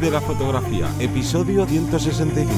De 0.00 0.10
la 0.10 0.20
fotografía, 0.20 0.90
episodio 0.98 1.64
165. 1.66 2.50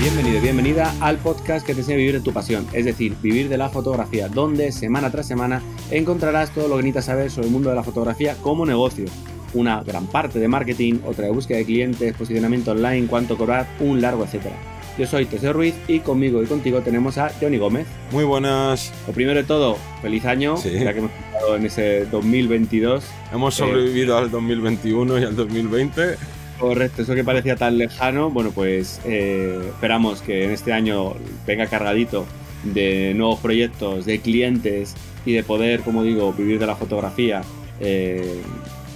Bienvenido, 0.00 0.40
bienvenida 0.40 0.94
al 1.00 1.18
podcast 1.18 1.66
que 1.66 1.74
te 1.74 1.80
enseña 1.80 1.98
vivir 1.98 2.14
de 2.14 2.20
tu 2.20 2.32
pasión, 2.32 2.66
es 2.72 2.86
decir, 2.86 3.16
vivir 3.20 3.50
de 3.50 3.58
la 3.58 3.68
fotografía, 3.68 4.28
donde 4.28 4.72
semana 4.72 5.10
tras 5.10 5.28
semana 5.28 5.60
encontrarás 5.90 6.54
todo 6.54 6.68
lo 6.68 6.76
que 6.76 6.84
necesitas 6.84 7.04
saber 7.04 7.30
sobre 7.30 7.48
el 7.48 7.52
mundo 7.52 7.68
de 7.68 7.76
la 7.76 7.82
fotografía 7.82 8.34
como 8.40 8.64
negocio. 8.64 9.04
Una 9.52 9.82
gran 9.82 10.06
parte 10.06 10.38
de 10.38 10.48
marketing, 10.48 11.00
otra 11.04 11.26
de 11.26 11.32
búsqueda 11.32 11.58
de 11.58 11.66
clientes, 11.66 12.14
posicionamiento 12.14 12.70
online, 12.70 13.06
cuánto 13.08 13.36
cobrar, 13.36 13.68
un 13.80 14.00
largo 14.00 14.24
etcétera. 14.24 14.77
Yo 14.98 15.06
soy 15.06 15.26
Teseo 15.26 15.52
Ruiz 15.52 15.74
y 15.86 16.00
conmigo 16.00 16.42
y 16.42 16.46
contigo 16.46 16.80
tenemos 16.80 17.18
a 17.18 17.30
Johnny 17.40 17.56
Gómez. 17.56 17.86
Muy 18.10 18.24
buenas. 18.24 18.92
Lo 19.06 19.12
primero 19.12 19.38
de 19.38 19.44
todo, 19.44 19.78
feliz 20.02 20.24
año, 20.24 20.56
Sí. 20.56 20.70
ya 20.72 20.92
que 20.92 20.98
hemos 20.98 21.12
estado 21.32 21.56
en 21.56 21.66
ese 21.66 22.04
2022. 22.06 23.04
Hemos 23.32 23.54
sobrevivido 23.54 24.18
al 24.18 24.28
2021 24.30 25.20
y 25.20 25.24
al 25.24 25.36
2020. 25.36 26.16
Correcto, 26.58 27.02
eso 27.02 27.14
que 27.14 27.22
parecía 27.22 27.54
tan 27.54 27.78
lejano, 27.78 28.30
bueno, 28.30 28.50
pues 28.50 29.00
eh, 29.04 29.60
esperamos 29.68 30.20
que 30.20 30.44
en 30.44 30.50
este 30.50 30.72
año 30.72 31.14
venga 31.46 31.66
cargadito 31.68 32.26
de 32.64 33.14
nuevos 33.14 33.38
proyectos, 33.38 34.04
de 34.04 34.18
clientes 34.18 34.96
y 35.24 35.32
de 35.34 35.44
poder, 35.44 35.82
como 35.82 36.02
digo, 36.02 36.32
vivir 36.32 36.58
de 36.58 36.66
la 36.66 36.74
fotografía 36.74 37.42
eh, 37.78 38.40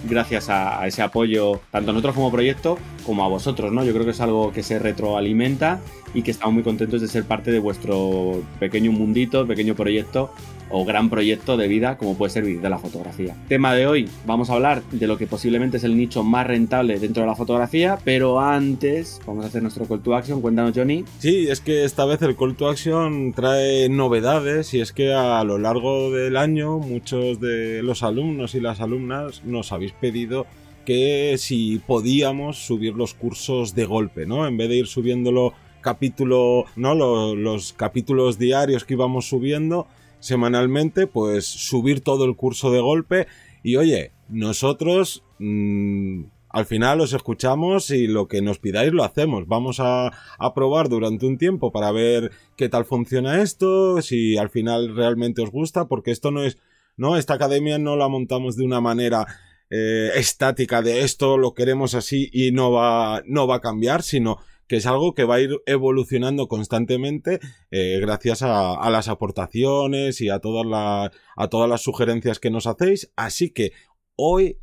gracias 0.05 0.49
a, 0.49 0.87
ese 0.87 1.03
apoyo 1.03 1.61
tanto 1.71 1.91
a 1.91 1.95
nosotros 1.95 2.15
como 2.15 2.31
proyecto 2.31 2.79
como 3.05 3.25
a 3.25 3.29
vosotros, 3.29 3.73
¿no? 3.73 3.85
Yo 3.85 3.93
creo 3.93 4.05
que 4.05 4.13
es 4.13 4.21
algo 4.21 4.53
que 4.53 4.63
se 4.63 4.79
retroalimenta 4.79 5.81
y 6.15 6.23
que 6.23 6.31
estamos 6.31 6.55
muy 6.55 6.63
contentos 6.63 7.01
de 7.01 7.09
ser 7.09 7.25
parte 7.25 7.51
de 7.51 7.59
vuestro 7.59 8.43
pequeño 8.59 8.93
mundito, 8.93 9.47
pequeño 9.47 9.75
proyecto 9.75 10.33
o 10.73 10.85
gran 10.85 11.11
proyecto 11.11 11.57
de 11.57 11.69
vida 11.69 11.99
como 11.99 12.17
puede 12.17 12.31
ser 12.31 12.45
vivir 12.45 12.61
de 12.63 12.71
la 12.71 12.79
fotografía. 12.79 13.37
Tema 13.49 13.75
de 13.75 13.87
hoy, 13.87 14.09
vamos 14.27 14.51
a 14.51 14.55
hablar 14.55 14.83
de 14.91 15.07
lo 15.07 15.19
que 15.19 15.27
posiblemente 15.27 15.77
es 15.77 15.85
el 15.85 15.97
nicho 15.97 16.25
más 16.25 16.47
rentable 16.47 16.99
dentro 16.99 17.23
de 17.23 17.29
la 17.29 17.37
fotografía, 17.37 17.99
pero 18.05 18.41
antes 18.41 19.21
vamos 19.27 19.45
a 19.45 19.49
hacer 19.49 19.63
nuestro 19.63 19.85
call 19.87 20.01
to 20.03 20.15
action. 20.15 20.41
Cuéntanos, 20.41 20.73
Johnny. 20.75 21.05
Sí, 21.19 21.47
es 21.49 21.61
que 21.61 21.85
esta 21.85 22.05
vez 22.07 22.21
el 22.23 22.35
Call 22.37 22.57
to 22.57 22.69
Action 22.69 23.33
trae 23.35 23.89
novedades 23.89 24.73
y 24.75 24.81
es 24.81 24.93
que 24.93 25.13
a 25.13 25.45
lo 25.45 25.59
largo 25.59 26.11
del 26.11 26.37
año 26.37 26.79
muchos 26.79 27.39
de 27.41 27.83
los 27.83 28.03
alumnos 28.03 28.55
y 28.55 28.61
las 28.61 28.81
alumnas 28.81 29.43
nos 29.45 29.73
habéis 29.73 29.93
pedido 29.93 30.47
que 30.87 31.37
si 31.39 31.81
podíamos 31.87 32.59
subir 32.65 32.95
los 32.95 33.15
cursos 33.15 33.75
de 33.75 33.85
golpe, 33.85 34.27
¿no? 34.27 34.49
En 34.49 34.57
vez 34.57 34.69
de 34.69 34.77
ir 34.79 34.87
subiéndolo 34.87 35.53
capítulo, 35.81 36.65
¿no? 36.77 36.95
Lo- 36.95 37.35
los 37.37 37.73
capítulos 37.73 38.39
diarios 38.39 38.85
que 38.85 38.95
íbamos 38.95 39.29
subiendo 39.29 39.87
semanalmente, 40.23 41.07
pues 41.07 41.45
subir 41.45 42.01
todo 42.01 42.25
el 42.25 42.37
curso 42.37 42.71
de 42.71 42.81
golpe 42.81 43.27
y 43.63 43.77
oye, 43.77 44.13
nosotros 44.29 45.25
mm, 45.39 46.23
al 46.49 46.67
final 46.67 47.01
os 47.01 47.13
escuchamos 47.13 47.91
y 47.91 48.07
lo 48.07 48.29
que 48.29 48.41
nos 48.41 48.59
pidáis 48.59 48.93
lo 48.93 49.05
hacemos. 49.05 49.47
Vamos 49.47 49.79
a, 49.81 50.11
probar 50.55 50.89
durante 50.89 51.27
un 51.27 51.39
tiempo 51.39 51.73
para 51.73 51.93
ver 51.93 52.31
qué 52.57 52.69
tal 52.69 52.85
funciona 52.85 53.43
esto, 53.43 54.01
si 54.01 54.37
al 54.39 54.51
final 54.51 54.95
realmente 54.95 55.43
os 55.43 55.51
gusta, 55.51 55.87
porque 55.87 56.11
esto 56.11 56.31
no 56.31 56.45
es, 56.45 56.59
¿no? 56.97 57.17
Esta 57.17 57.35
academia 57.35 57.79
no 57.79 57.97
la 57.97 58.09
montamos 58.09 58.57
de 58.57 58.65
una 58.65 58.81
manera 58.81 59.27
eh, 59.71 60.11
estática 60.17 60.83
de 60.83 61.01
esto 61.01 61.39
lo 61.39 61.55
queremos 61.55 61.95
así 61.95 62.29
y 62.31 62.53
no 62.53 62.71
va, 62.71 63.23
no 63.25 63.47
va 63.47 63.57
a 63.57 63.61
cambiar, 63.61 64.03
sino 64.03 64.39
que 64.67 64.77
es 64.77 64.87
algo 64.87 65.15
que 65.15 65.25
va 65.25 65.37
a 65.37 65.41
ir 65.41 65.61
evolucionando 65.67 66.49
constantemente 66.49 67.41
eh, 67.71 67.99
gracias 68.01 68.43
a, 68.43 68.89
las 68.91 69.09
aportaciones 69.09 70.21
y 70.21 70.29
a 70.29 70.39
todas, 70.39 70.67
las 70.67 71.11
a 71.37 71.49
todas 71.49 71.69
las 71.69 71.83
sugerencias 71.83 72.41
que 72.41 72.51
nos 72.51 72.67
hacéis. 72.67 73.13
Así 73.17 73.51
que 73.51 73.73
hoy 74.17 74.59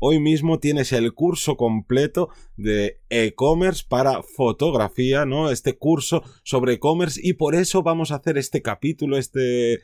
Hoy 0.00 0.20
mismo 0.20 0.58
tienes 0.58 0.92
el 0.92 1.14
curso 1.14 1.56
completo 1.56 2.28
de 2.58 3.00
e-commerce 3.08 3.84
para 3.88 4.22
fotografía, 4.22 5.24
¿no? 5.24 5.50
Este 5.50 5.78
curso 5.78 6.22
sobre 6.42 6.74
e-commerce 6.74 7.18
y 7.22 7.32
por 7.34 7.54
eso 7.54 7.82
vamos 7.82 8.10
a 8.10 8.16
hacer 8.16 8.36
este 8.36 8.60
capítulo, 8.60 9.16
este, 9.16 9.80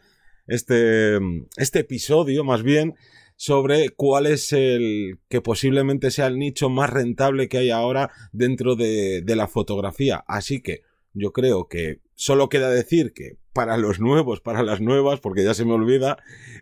este, 0.47 1.19
este 1.57 1.79
episodio 1.79 2.45
más 2.45 2.63
bien 2.63 2.97
sobre 3.41 3.89
cuál 3.89 4.27
es 4.27 4.53
el 4.53 5.19
que 5.31 5.41
posiblemente 5.41 6.11
sea 6.11 6.27
el 6.27 6.39
nicho 6.39 6.69
más 6.69 6.91
rentable 6.91 7.49
que 7.49 7.57
hay 7.57 7.71
ahora 7.71 8.11
dentro 8.33 8.77
de, 8.77 9.23
de 9.23 9.35
la 9.35 9.49
fotografía. 9.49 10.23
Así 10.29 10.61
que 10.61 10.83
yo 11.15 11.33
creo 11.33 11.67
que 11.67 12.01
solo 12.15 12.51
queda 12.51 12.69
decir 12.69 13.15
que 13.15 13.39
para 13.55 13.79
los 13.79 13.99
nuevos, 13.99 14.43
para 14.43 14.63
las 14.63 14.83
nuevas, 14.83 15.21
porque 15.21 15.43
ya 15.43 15.55
se 15.55 15.65
me 15.65 15.73
olvida, 15.73 16.19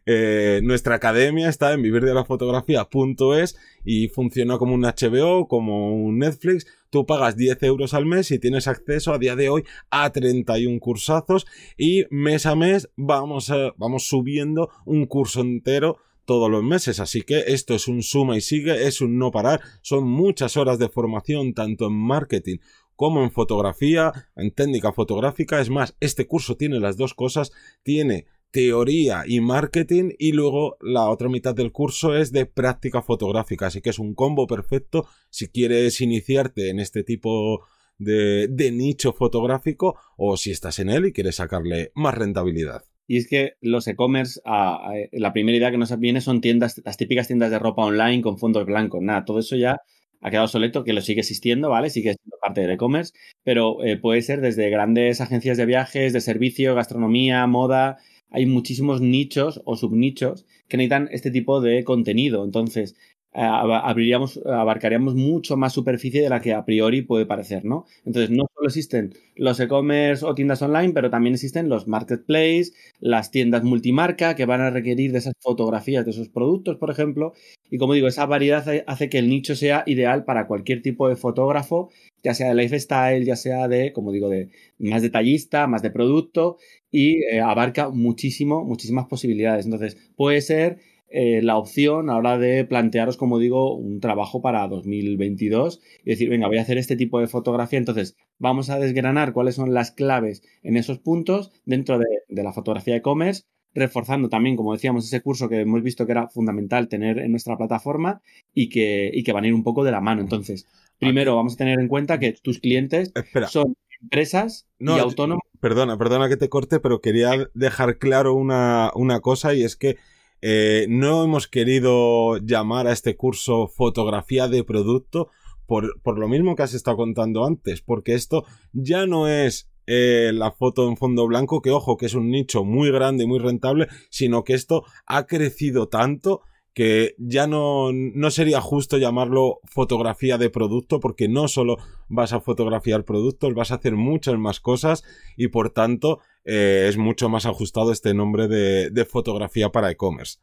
eh, 0.06 0.60
nuestra 0.62 0.94
academia 0.94 1.48
está 1.48 1.72
en 1.72 1.82
vivirdelafotografía.es 1.82 3.58
y 3.84 4.06
funciona 4.06 4.56
como 4.56 4.74
un 4.74 4.82
HBO, 4.82 5.48
como 5.48 5.92
un 5.92 6.20
Netflix. 6.20 6.68
Tú 6.90 7.06
pagas 7.06 7.36
10 7.36 7.60
euros 7.64 7.92
al 7.92 8.06
mes 8.06 8.30
y 8.30 8.38
tienes 8.38 8.68
acceso 8.68 9.12
a 9.12 9.18
día 9.18 9.34
de 9.34 9.48
hoy 9.48 9.64
a 9.90 10.10
31 10.10 10.78
cursazos 10.78 11.44
y 11.76 12.04
mes 12.10 12.46
a 12.46 12.54
mes 12.54 12.88
vamos, 12.94 13.52
vamos 13.76 14.06
subiendo 14.06 14.70
un 14.86 15.06
curso 15.06 15.40
entero 15.40 15.98
todos 16.28 16.50
los 16.50 16.62
meses. 16.62 17.00
Así 17.00 17.22
que 17.22 17.44
esto 17.46 17.74
es 17.74 17.88
un 17.88 18.02
suma 18.02 18.36
y 18.36 18.42
sigue, 18.42 18.86
es 18.86 19.00
un 19.00 19.18
no 19.18 19.30
parar. 19.30 19.62
Son 19.80 20.06
muchas 20.06 20.58
horas 20.58 20.78
de 20.78 20.90
formación 20.90 21.54
tanto 21.54 21.86
en 21.86 21.94
marketing 21.94 22.58
como 22.94 23.22
en 23.22 23.30
fotografía, 23.30 24.12
en 24.36 24.50
técnica 24.50 24.92
fotográfica. 24.92 25.58
Es 25.58 25.70
más, 25.70 25.96
este 26.00 26.26
curso 26.26 26.58
tiene 26.58 26.80
las 26.80 26.98
dos 26.98 27.14
cosas. 27.14 27.50
Tiene 27.82 28.26
teoría 28.50 29.24
y 29.26 29.40
marketing 29.40 30.10
y 30.18 30.32
luego 30.32 30.76
la 30.82 31.08
otra 31.08 31.30
mitad 31.30 31.54
del 31.54 31.72
curso 31.72 32.14
es 32.14 32.30
de 32.30 32.44
práctica 32.44 33.00
fotográfica. 33.00 33.68
Así 33.68 33.80
que 33.80 33.90
es 33.90 33.98
un 33.98 34.14
combo 34.14 34.46
perfecto 34.46 35.06
si 35.30 35.48
quieres 35.48 35.98
iniciarte 36.02 36.68
en 36.68 36.78
este 36.78 37.04
tipo 37.04 37.64
de, 37.96 38.70
nicho 38.70 39.14
fotográfico 39.14 39.96
o 40.18 40.36
si 40.36 40.50
estás 40.50 40.78
en 40.78 40.90
él 40.90 41.06
y 41.06 41.12
quieres 41.12 41.36
sacarle 41.36 41.90
más 41.94 42.14
rentabilidad. 42.14 42.84
Y 43.08 43.16
es 43.16 43.26
que 43.26 43.54
los 43.62 43.88
e-commerce, 43.88 44.40
ah, 44.44 44.92
eh, 44.94 45.08
la 45.12 45.32
primera 45.32 45.56
idea 45.56 45.70
que 45.70 45.78
nos 45.78 45.98
viene 45.98 46.20
son 46.20 46.40
tiendas, 46.42 46.80
las 46.84 46.98
típicas 46.98 47.26
tiendas 47.26 47.50
de 47.50 47.58
ropa 47.58 47.84
online 47.84 48.22
con 48.22 48.38
fondos 48.38 48.66
blancos. 48.66 49.02
Nada, 49.02 49.24
todo 49.24 49.40
eso 49.40 49.56
ya 49.56 49.80
ha 50.20 50.30
quedado 50.30 50.44
obsoleto, 50.44 50.84
que 50.84 50.92
lo 50.92 51.00
sigue 51.00 51.20
existiendo, 51.20 51.70
¿vale? 51.70 51.90
Sigue 51.90 52.14
siendo 52.14 52.36
parte 52.40 52.60
del 52.60 52.72
e-commerce, 52.72 53.14
pero 53.44 53.82
eh, 53.82 53.96
puede 53.96 54.20
ser 54.22 54.40
desde 54.42 54.68
grandes 54.68 55.20
agencias 55.22 55.56
de 55.56 55.66
viajes, 55.66 56.12
de 56.12 56.20
servicio, 56.20 56.74
gastronomía, 56.74 57.46
moda. 57.46 57.98
Hay 58.30 58.44
muchísimos 58.44 59.00
nichos 59.00 59.62
o 59.64 59.76
subnichos 59.76 60.44
que 60.68 60.76
necesitan 60.76 61.08
este 61.10 61.30
tipo 61.30 61.62
de 61.62 61.84
contenido. 61.84 62.44
Entonces, 62.44 62.94
abriríamos, 63.40 64.40
abarcaríamos 64.44 65.14
mucho 65.14 65.56
más 65.56 65.72
superficie 65.72 66.22
de 66.22 66.28
la 66.28 66.40
que 66.40 66.54
a 66.54 66.64
priori 66.64 67.02
puede 67.02 67.26
parecer, 67.26 67.64
¿no? 67.64 67.86
Entonces, 68.04 68.30
no 68.30 68.44
solo 68.54 68.66
existen 68.68 69.14
los 69.36 69.60
e-commerce 69.60 70.24
o 70.24 70.34
tiendas 70.34 70.62
online, 70.62 70.92
pero 70.92 71.10
también 71.10 71.34
existen 71.34 71.68
los 71.68 71.86
marketplaces, 71.88 72.74
las 73.00 73.30
tiendas 73.30 73.62
multimarca 73.64 74.34
que 74.34 74.46
van 74.46 74.60
a 74.60 74.70
requerir 74.70 75.12
de 75.12 75.18
esas 75.18 75.34
fotografías 75.40 76.04
de 76.04 76.10
esos 76.10 76.28
productos, 76.28 76.76
por 76.76 76.90
ejemplo. 76.90 77.32
Y 77.70 77.78
como 77.78 77.94
digo, 77.94 78.08
esa 78.08 78.26
variedad 78.26 78.60
hace- 78.60 78.84
hace 78.86 79.08
que 79.08 79.18
el 79.18 79.28
nicho 79.28 79.54
sea 79.54 79.84
ideal 79.86 80.24
para 80.24 80.46
cualquier 80.46 80.82
tipo 80.82 81.08
de 81.08 81.16
fotógrafo, 81.16 81.90
ya 82.22 82.34
sea 82.34 82.48
de 82.48 82.54
lifestyle, 82.54 83.24
ya 83.24 83.36
sea 83.36 83.68
de, 83.68 83.92
como 83.92 84.12
digo, 84.12 84.28
de 84.28 84.50
más 84.78 85.02
detallista, 85.02 85.66
más 85.66 85.82
de 85.82 85.90
producto, 85.90 86.56
y 86.90 87.22
eh, 87.24 87.40
abarca 87.40 87.90
muchísimo, 87.90 88.64
muchísimas 88.64 89.06
posibilidades. 89.06 89.64
Entonces, 89.66 89.96
puede 90.16 90.40
ser 90.40 90.78
eh, 91.10 91.40
la 91.42 91.56
opción 91.56 92.10
a 92.10 92.14
la 92.14 92.18
hora 92.18 92.38
de 92.38 92.64
plantearos, 92.64 93.16
como 93.16 93.38
digo, 93.38 93.74
un 93.74 94.00
trabajo 94.00 94.42
para 94.42 94.66
2022 94.68 95.80
y 96.04 96.10
decir, 96.10 96.28
venga, 96.28 96.48
voy 96.48 96.58
a 96.58 96.62
hacer 96.62 96.78
este 96.78 96.96
tipo 96.96 97.20
de 97.20 97.26
fotografía. 97.26 97.78
Entonces, 97.78 98.16
vamos 98.38 98.70
a 98.70 98.78
desgranar 98.78 99.32
cuáles 99.32 99.54
son 99.54 99.74
las 99.74 99.90
claves 99.90 100.42
en 100.62 100.76
esos 100.76 100.98
puntos 100.98 101.52
dentro 101.64 101.98
de, 101.98 102.06
de 102.28 102.42
la 102.42 102.52
fotografía 102.52 102.96
e-commerce, 102.96 103.44
reforzando 103.74 104.28
también, 104.28 104.56
como 104.56 104.72
decíamos, 104.72 105.04
ese 105.04 105.20
curso 105.20 105.48
que 105.48 105.60
hemos 105.60 105.82
visto 105.82 106.04
que 106.06 106.12
era 106.12 106.28
fundamental 106.28 106.88
tener 106.88 107.18
en 107.18 107.30
nuestra 107.30 107.56
plataforma 107.56 108.20
y 108.54 108.68
que, 108.68 109.10
y 109.12 109.22
que 109.22 109.32
van 109.32 109.44
a 109.44 109.48
ir 109.48 109.54
un 109.54 109.62
poco 109.64 109.84
de 109.84 109.92
la 109.92 110.00
mano. 110.00 110.20
Entonces, 110.20 110.66
primero 110.98 111.36
vamos 111.36 111.54
a 111.54 111.56
tener 111.58 111.78
en 111.78 111.88
cuenta 111.88 112.18
que 112.18 112.32
tus 112.32 112.58
clientes 112.58 113.12
Espera, 113.14 113.46
son 113.48 113.76
empresas 114.00 114.66
No, 114.78 114.96
y 114.96 115.00
autónomos. 115.00 115.42
perdona, 115.60 115.96
perdona 115.98 116.28
que 116.28 116.36
te 116.36 116.48
corte, 116.48 116.80
pero 116.80 117.00
quería 117.00 117.30
dejar 117.54 117.98
claro 117.98 118.34
una, 118.34 118.90
una 118.94 119.20
cosa 119.20 119.54
y 119.54 119.62
es 119.62 119.76
que 119.76 119.96
eh, 120.40 120.86
no 120.88 121.24
hemos 121.24 121.48
querido 121.48 122.38
llamar 122.38 122.86
a 122.86 122.92
este 122.92 123.16
curso 123.16 123.68
fotografía 123.68 124.48
de 124.48 124.64
producto 124.64 125.28
por, 125.66 126.00
por 126.02 126.18
lo 126.18 126.28
mismo 126.28 126.56
que 126.56 126.62
has 126.62 126.74
estado 126.74 126.96
contando 126.96 127.44
antes, 127.44 127.82
porque 127.82 128.14
esto 128.14 128.44
ya 128.72 129.06
no 129.06 129.28
es 129.28 129.70
eh, 129.86 130.32
la 130.34 130.52
foto 130.52 130.86
en 130.88 130.96
fondo 130.96 131.26
blanco, 131.26 131.62
que 131.62 131.70
ojo, 131.70 131.96
que 131.96 132.06
es 132.06 132.14
un 132.14 132.30
nicho 132.30 132.62
muy 132.62 132.90
grande 132.90 133.24
y 133.24 133.26
muy 133.26 133.38
rentable, 133.38 133.88
sino 134.10 134.44
que 134.44 134.54
esto 134.54 134.84
ha 135.06 135.26
crecido 135.26 135.88
tanto 135.88 136.42
que 136.74 137.16
ya 137.18 137.46
no, 137.46 137.90
no 137.92 138.30
sería 138.30 138.60
justo 138.60 138.98
llamarlo 138.98 139.60
fotografía 139.64 140.38
de 140.38 140.48
producto 140.48 141.00
porque 141.00 141.26
no 141.26 141.48
solo 141.48 141.78
vas 142.08 142.32
a 142.32 142.40
fotografiar 142.40 143.04
productos, 143.04 143.54
vas 143.54 143.72
a 143.72 143.76
hacer 143.76 143.96
muchas 143.96 144.38
más 144.38 144.60
cosas 144.60 145.02
y 145.36 145.48
por 145.48 145.70
tanto 145.70 146.20
eh, 146.50 146.88
es 146.88 146.96
mucho 146.96 147.28
más 147.28 147.44
ajustado 147.44 147.92
este 147.92 148.14
nombre 148.14 148.48
de, 148.48 149.04
fotografía 149.04 149.68
para 149.68 149.90
e-commerce. 149.90 150.38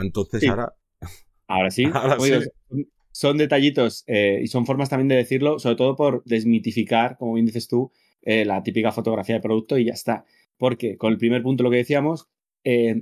Entonces 0.00 0.48
ahora... 0.48 0.72
Ahora 1.48 1.70
sí. 1.72 1.84
Son 3.10 3.36
detallitos 3.36 4.04
eh, 4.06 4.38
y 4.40 4.46
son 4.46 4.64
formas 4.64 4.90
también 4.90 5.08
de 5.08 5.16
decirlo, 5.16 5.58
sobre 5.58 5.74
todo 5.74 5.96
por 5.96 6.22
desmitificar, 6.24 7.16
como 7.18 7.34
bien 7.34 7.46
dices 7.46 7.66
tú, 7.66 7.90
eh, 8.22 8.44
la 8.44 8.62
típica 8.62 8.92
fotografía 8.92 9.34
de 9.34 9.40
producto 9.40 9.76
y 9.76 9.86
ya 9.86 9.94
está. 9.94 10.24
Porque 10.56 10.96
con 10.96 11.12
el 11.12 11.18
primer 11.18 11.42
punto 11.42 11.64
lo 11.64 11.70
que 11.70 11.78
decíamos, 11.78 12.28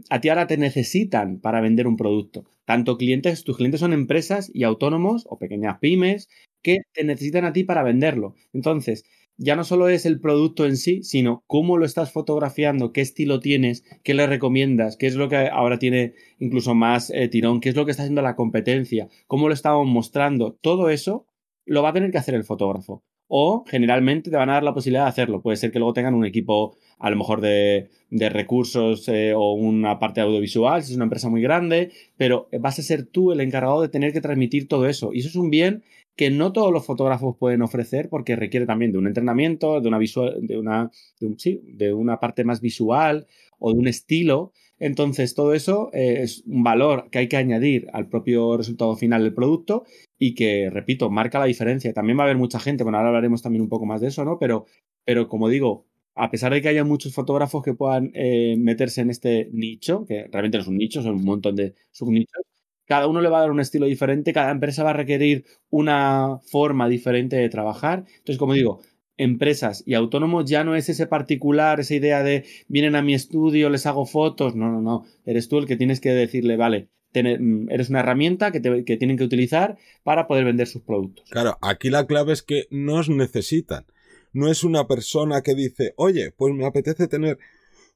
a 0.08 0.20
ti 0.20 0.28
ahora 0.30 0.46
te 0.46 0.56
necesitan 0.56 1.40
para 1.40 1.60
vender 1.60 1.86
un 1.86 1.98
producto. 1.98 2.46
Tanto 2.64 2.96
clientes, 2.96 3.44
tus 3.44 3.58
clientes 3.58 3.80
son 3.80 3.92
empresas 3.92 4.50
y 4.54 4.62
autónomos 4.62 5.26
o 5.28 5.38
pequeñas 5.38 5.78
pymes 5.80 6.30
que 6.62 6.78
te 6.94 7.04
necesitan 7.04 7.44
a 7.44 7.52
ti 7.52 7.64
para 7.64 7.82
venderlo. 7.82 8.36
Entonces, 8.54 9.04
ya 9.38 9.56
no 9.56 9.64
solo 9.64 9.88
es 9.88 10.06
el 10.06 10.20
producto 10.20 10.64
en 10.66 10.76
sí, 10.76 11.02
sino 11.02 11.42
cómo 11.46 11.76
lo 11.76 11.84
estás 11.84 12.12
fotografiando, 12.12 12.92
qué 12.92 13.00
estilo 13.00 13.40
tienes, 13.40 13.84
qué 14.02 14.14
le 14.14 14.26
recomiendas, 14.26 14.96
qué 14.96 15.06
es 15.06 15.14
lo 15.14 15.28
que 15.28 15.48
ahora 15.48 15.78
tiene 15.78 16.14
incluso 16.38 16.74
más 16.74 17.10
eh, 17.10 17.28
tirón, 17.28 17.60
qué 17.60 17.68
es 17.68 17.76
lo 17.76 17.84
que 17.84 17.90
está 17.90 18.02
haciendo 18.02 18.22
la 18.22 18.36
competencia, 18.36 19.08
cómo 19.26 19.48
lo 19.48 19.54
estamos 19.54 19.86
mostrando. 19.86 20.56
Todo 20.60 20.88
eso 20.88 21.26
lo 21.66 21.82
va 21.82 21.90
a 21.90 21.92
tener 21.92 22.10
que 22.10 22.18
hacer 22.18 22.34
el 22.34 22.44
fotógrafo. 22.44 23.02
O 23.28 23.64
generalmente 23.66 24.30
te 24.30 24.36
van 24.36 24.50
a 24.50 24.54
dar 24.54 24.62
la 24.62 24.72
posibilidad 24.72 25.02
de 25.02 25.08
hacerlo. 25.08 25.42
Puede 25.42 25.56
ser 25.56 25.72
que 25.72 25.80
luego 25.80 25.92
tengan 25.92 26.14
un 26.14 26.24
equipo 26.24 26.76
a 27.00 27.10
lo 27.10 27.16
mejor 27.16 27.40
de, 27.40 27.90
recursos 28.10 29.08
eh, 29.08 29.34
o 29.34 29.54
una 29.54 29.98
parte 29.98 30.20
audiovisual, 30.20 30.82
si 30.82 30.92
es 30.92 30.96
una 30.96 31.06
empresa 31.06 31.28
muy 31.28 31.42
grande, 31.42 31.90
pero 32.16 32.48
vas 32.60 32.78
a 32.78 32.82
ser 32.82 33.04
tú 33.04 33.32
el 33.32 33.40
encargado 33.40 33.82
de 33.82 33.88
tener 33.88 34.12
que 34.12 34.20
transmitir 34.20 34.68
todo 34.68 34.86
eso. 34.86 35.12
Y 35.12 35.18
eso 35.18 35.28
es 35.28 35.36
un 35.36 35.50
bien 35.50 35.82
que 36.16 36.30
no 36.30 36.52
todos 36.52 36.72
los 36.72 36.86
fotógrafos 36.86 37.36
pueden 37.38 37.62
ofrecer 37.62 38.08
porque 38.08 38.36
requiere 38.36 38.66
también 38.66 38.90
de 38.92 38.98
un 38.98 39.06
entrenamiento, 39.06 39.80
de 39.80 39.88
una 39.88 39.98
visual, 39.98 40.38
de 40.40 40.58
una, 40.58 40.90
sí, 41.36 41.60
de 41.64 41.92
una 41.92 42.18
parte 42.18 42.44
más 42.44 42.60
visual 42.60 43.26
o 43.58 43.72
de 43.72 43.78
un 43.78 43.86
estilo. 43.86 44.52
Entonces, 44.78 45.34
todo 45.34 45.54
eso 45.54 45.90
eh, 45.92 46.22
es 46.22 46.42
un 46.46 46.62
valor 46.62 47.08
que 47.10 47.18
hay 47.18 47.28
que 47.28 47.36
añadir 47.36 47.88
al 47.92 48.08
propio 48.08 48.56
resultado 48.56 48.96
final 48.96 49.22
del 49.22 49.34
producto 49.34 49.84
y 50.18 50.34
que, 50.34 50.70
repito, 50.70 51.10
marca 51.10 51.38
la 51.38 51.46
diferencia. 51.46 51.92
También 51.92 52.18
va 52.18 52.22
a 52.22 52.26
haber 52.26 52.38
mucha 52.38 52.60
gente, 52.60 52.82
bueno, 52.82 52.98
ahora 52.98 53.08
hablaremos 53.10 53.42
también 53.42 53.62
un 53.62 53.68
poco 53.68 53.86
más 53.86 54.00
de 54.00 54.08
eso, 54.08 54.24
¿no? 54.24 54.38
Pero, 54.38 54.66
pero 55.04 55.28
como 55.28 55.48
digo, 55.48 55.86
a 56.14 56.30
pesar 56.30 56.52
de 56.52 56.62
que 56.62 56.68
haya 56.68 56.84
muchos 56.84 57.14
fotógrafos 57.14 57.62
que 57.62 57.74
puedan 57.74 58.10
eh, 58.14 58.56
meterse 58.58 59.02
en 59.02 59.10
este 59.10 59.50
nicho, 59.52 60.06
que 60.06 60.28
realmente 60.32 60.58
no 60.58 60.62
es 60.62 60.68
un 60.68 60.78
nicho, 60.78 61.02
son 61.02 61.16
un 61.16 61.24
montón 61.24 61.56
de 61.56 61.74
subnichos, 61.90 62.42
cada 62.86 63.06
uno 63.06 63.20
le 63.20 63.28
va 63.28 63.38
a 63.38 63.40
dar 63.42 63.50
un 63.50 63.60
estilo 63.60 63.86
diferente, 63.86 64.32
cada 64.32 64.50
empresa 64.50 64.84
va 64.84 64.90
a 64.90 64.94
requerir 64.94 65.44
una 65.70 66.38
forma 66.46 66.88
diferente 66.88 67.36
de 67.36 67.48
trabajar. 67.48 68.04
Entonces, 68.06 68.38
como 68.38 68.54
digo, 68.54 68.80
empresas 69.16 69.82
y 69.86 69.94
autónomos 69.94 70.48
ya 70.48 70.64
no 70.64 70.76
es 70.76 70.88
ese 70.88 71.06
particular, 71.06 71.80
esa 71.80 71.94
idea 71.94 72.22
de 72.22 72.44
vienen 72.68 72.96
a 72.96 73.02
mi 73.02 73.14
estudio, 73.14 73.70
les 73.70 73.86
hago 73.86 74.06
fotos. 74.06 74.54
No, 74.54 74.70
no, 74.70 74.80
no. 74.80 75.04
Eres 75.24 75.48
tú 75.48 75.58
el 75.58 75.66
que 75.66 75.76
tienes 75.76 76.00
que 76.00 76.10
decirle, 76.10 76.56
vale, 76.56 76.88
mm, 77.14 77.70
eres 77.70 77.90
una 77.90 78.00
herramienta 78.00 78.52
que, 78.52 78.84
que 78.84 78.96
tienen 78.96 79.16
que 79.16 79.24
utilizar 79.24 79.76
para 80.02 80.26
poder 80.26 80.44
vender 80.44 80.66
sus 80.66 80.82
productos. 80.82 81.28
Claro, 81.30 81.58
aquí 81.62 81.90
la 81.90 82.06
clave 82.06 82.32
es 82.32 82.42
que 82.42 82.66
nos 82.70 83.08
necesitan. 83.08 83.84
No 84.32 84.50
es 84.50 84.64
una 84.64 84.86
persona 84.86 85.40
que 85.40 85.54
dice, 85.54 85.94
oye, 85.96 86.30
pues 86.36 86.54
me 86.54 86.66
apetece 86.66 87.08
tener 87.08 87.38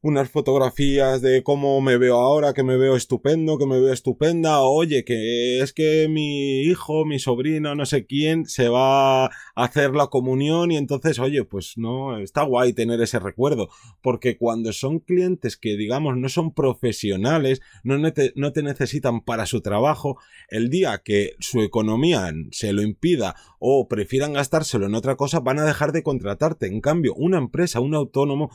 unas 0.02 0.30
fotografías 0.30 1.20
de 1.20 1.42
cómo 1.42 1.80
me 1.80 1.98
veo 1.98 2.16
ahora, 2.16 2.54
que 2.54 2.62
me 2.62 2.76
veo 2.76 2.96
estupendo, 2.96 3.58
que 3.58 3.66
me 3.66 3.78
veo 3.78 3.92
estupenda, 3.92 4.60
oye, 4.60 5.04
que 5.04 5.60
es 5.60 5.74
que 5.74 6.08
mi 6.08 6.62
hijo, 6.62 7.04
mi 7.04 7.18
sobrino, 7.18 7.74
no 7.74 7.84
sé 7.84 8.06
quién, 8.06 8.46
se 8.46 8.68
va 8.68 9.26
a 9.26 9.30
hacer 9.54 9.94
la 9.94 10.06
comunión 10.06 10.70
y 10.70 10.78
entonces, 10.78 11.18
oye, 11.18 11.44
pues 11.44 11.74
no, 11.76 12.18
está 12.18 12.42
guay 12.42 12.72
tener 12.72 13.00
ese 13.02 13.18
recuerdo, 13.18 13.68
porque 14.00 14.38
cuando 14.38 14.72
son 14.72 15.00
clientes 15.00 15.58
que, 15.58 15.76
digamos, 15.76 16.16
no 16.16 16.30
son 16.30 16.54
profesionales, 16.54 17.60
no, 17.84 17.98
no 17.98 18.52
te 18.52 18.62
necesitan 18.62 19.20
para 19.20 19.44
su 19.44 19.60
trabajo, 19.60 20.18
el 20.48 20.70
día 20.70 21.02
que 21.04 21.34
su 21.40 21.60
economía 21.60 22.32
se 22.52 22.72
lo 22.72 22.82
impida 22.82 23.36
o 23.58 23.86
prefieran 23.88 24.32
gastárselo 24.32 24.86
en 24.86 24.94
otra 24.94 25.16
cosa, 25.16 25.40
van 25.40 25.58
a 25.58 25.64
dejar 25.64 25.92
de 25.92 26.02
contratarte. 26.02 26.66
En 26.66 26.80
cambio, 26.80 27.14
una 27.14 27.36
empresa, 27.36 27.80
un 27.80 27.94
autónomo, 27.94 28.50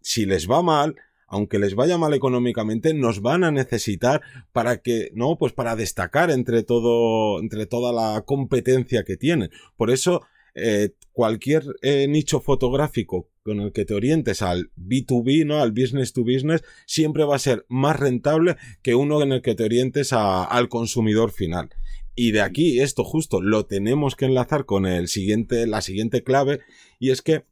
si 0.00 0.26
les 0.26 0.50
va 0.50 0.62
mal, 0.62 0.96
aunque 1.26 1.58
les 1.60 1.74
vaya 1.74 1.96
mal 1.96 2.12
económicamente, 2.12 2.92
nos 2.92 3.22
van 3.22 3.44
a 3.44 3.52
necesitar 3.52 4.20
para 4.52 4.82
que, 4.82 5.10
no, 5.14 5.38
pues 5.38 5.52
para 5.52 5.76
destacar 5.76 6.30
entre 6.30 6.64
todo, 6.64 7.38
entre 7.40 7.66
toda 7.66 7.92
la 7.92 8.22
competencia 8.22 9.04
que 9.04 9.16
tienen. 9.16 9.50
Por 9.76 9.90
eso, 9.90 10.22
eh, 10.54 10.90
cualquier 11.12 11.62
eh, 11.82 12.06
nicho 12.08 12.40
fotográfico 12.40 13.28
con 13.42 13.60
el 13.60 13.72
que 13.72 13.84
te 13.84 13.94
orientes 13.94 14.42
al 14.42 14.70
B2B, 14.76 15.46
¿no? 15.46 15.60
Al 15.60 15.72
business 15.72 16.12
to 16.12 16.22
business, 16.22 16.62
siempre 16.86 17.24
va 17.24 17.36
a 17.36 17.40
ser 17.40 17.64
más 17.68 17.98
rentable 17.98 18.56
que 18.82 18.94
uno 18.94 19.22
en 19.22 19.32
el 19.32 19.42
que 19.42 19.54
te 19.54 19.64
orientes 19.64 20.12
al 20.12 20.68
consumidor 20.68 21.30
final. 21.30 21.70
Y 22.14 22.32
de 22.32 22.42
aquí, 22.42 22.80
esto 22.80 23.04
justo 23.04 23.40
lo 23.40 23.66
tenemos 23.66 24.16
que 24.16 24.26
enlazar 24.26 24.66
con 24.66 24.84
el 24.84 25.08
siguiente, 25.08 25.66
la 25.66 25.80
siguiente 25.80 26.22
clave, 26.22 26.60
y 26.98 27.10
es 27.10 27.22
que 27.22 27.44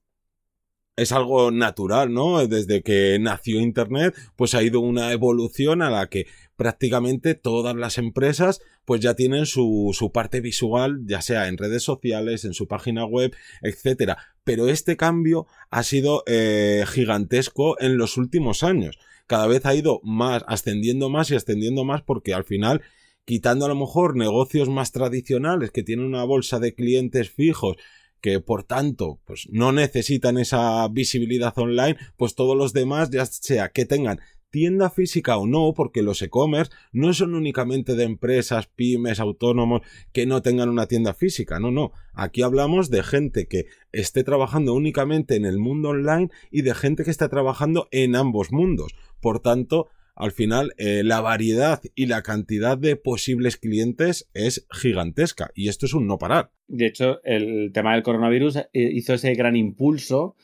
es 0.99 1.13
algo 1.13 1.51
natural, 1.51 2.13
¿no? 2.13 2.47
Desde 2.47 2.83
que 2.83 3.19
nació 3.21 3.61
Internet, 3.61 4.15
pues 4.37 4.55
ha 4.55 4.63
ido 4.63 4.81
una 4.81 5.13
evolución 5.13 5.81
a 5.81 5.91
la 5.91 6.09
que 6.09 6.27
prácticamente 6.57 7.35
todas 7.35 7.77
las 7.77 7.99
empresas 7.99 8.61
pues 8.85 9.01
ya 9.01 9.15
tienen 9.15 9.47
su, 9.47 9.91
su 9.93 10.11
parte 10.13 10.41
visual, 10.41 11.03
ya 11.07 11.23
sea 11.23 11.47
en 11.47 11.57
redes 11.57 11.85
sociales, 11.85 12.45
en 12.45 12.53
su 12.53 12.67
página 12.67 13.05
web, 13.05 13.35
etcétera. 13.63 14.19
Pero 14.43 14.69
este 14.69 14.97
cambio 14.97 15.47
ha 15.71 15.83
sido 15.83 16.25
eh, 16.27 16.85
gigantesco 16.89 17.81
en 17.81 17.97
los 17.97 18.17
últimos 18.17 18.63
años. 18.65 18.99
Cada 19.27 19.47
vez 19.47 19.67
ha 19.67 19.75
ido 19.75 20.01
más, 20.03 20.43
ascendiendo 20.49 21.11
más 21.11 21.31
y 21.31 21.37
ascendiendo 21.37 21.85
más 21.85 22.03
porque 22.03 22.35
al 22.35 22.45
final 22.45 22.83
quitando 23.25 23.67
a 23.67 23.69
lo 23.69 23.75
mejor 23.75 24.17
negocios 24.17 24.71
más 24.71 24.91
tradicionales 24.91 25.71
que 25.71 25.83
tienen 25.83 26.07
una 26.07 26.25
bolsa 26.25 26.59
de 26.61 26.75
clientes 26.75 27.31
fijos 27.31 27.77
que 28.21 28.41
por 28.41 28.65
tanto 28.65 29.21
pues 29.25 29.49
no 29.51 29.73
necesitan 29.73 30.39
esa 30.39 30.87
visibilidad 30.89 31.57
online, 31.59 31.97
pues 32.17 32.35
todos 32.35 32.57
los 32.57 32.73
demás 32.73 33.11
ya 33.11 33.27
sea 33.27 33.71
que 33.71 33.85
tengan 33.85 34.21
tienda 34.51 34.91
física 34.91 35.37
o 35.37 35.47
no, 35.47 35.75
porque 35.75 36.03
los 36.03 36.23
e-commerce 36.23 36.73
no 36.93 37.13
son 37.13 37.35
únicamente 37.35 37.95
de 37.95 38.05
empresas, 38.05 38.67
pymes, 38.67 39.21
autónomos 39.21 39.83
que 40.13 40.27
no 40.27 40.43
tengan 40.43 40.69
una 40.69 40.87
tienda 40.87 41.15
física, 41.15 41.61
no, 41.61 41.71
no, 41.71 41.93
aquí 42.15 42.43
hablamos 42.43 42.91
de 42.91 43.03
gente 43.03 43.47
que 43.47 43.67
esté 43.93 44.25
trabajando 44.25 44.75
únicamente 44.75 45.37
en 45.37 45.45
el 45.45 45.59
mundo 45.59 45.91
online 45.91 46.31
y 46.51 46.63
de 46.63 46.75
gente 46.75 47.05
que 47.05 47.11
está 47.11 47.29
trabajando 47.29 47.89
en 47.91 48.17
ambos 48.17 48.53
mundos. 48.53 48.95
Por 49.21 49.41
tanto, 49.41 49.89
al 50.19 50.33
final 50.33 50.75
eh, 50.77 51.03
la 51.05 51.21
variedad 51.21 51.81
y 51.95 52.07
la 52.07 52.23
cantidad 52.23 52.77
de 52.77 52.97
posibles 52.97 53.57
clientes 53.57 54.29
es 54.35 54.67
gigantesca 54.71 55.51
y 55.55 55.69
esto 55.69 55.87
es 55.87 55.95
un 55.95 56.07
no 56.07 56.19
parar. 56.19 56.51
De 56.67 56.87
hecho, 56.87 57.23
el 57.25 57.71
tema 57.73 57.95
del 57.95 58.03
coronavirus 58.03 58.57
eh, 58.57 58.69
hizo 58.73 59.15
ese 59.15 59.35
gran 59.35 59.57
impulso, 59.57 60.37